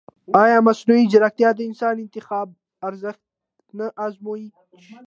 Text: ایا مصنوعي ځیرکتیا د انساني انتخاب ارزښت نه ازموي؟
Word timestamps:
ایا 0.43 0.57
مصنوعي 0.67 1.03
ځیرکتیا 1.11 1.49
د 1.55 1.59
انساني 1.67 2.01
انتخاب 2.03 2.47
ارزښت 2.87 3.21
نه 3.77 3.85
ازموي؟ 4.05 4.47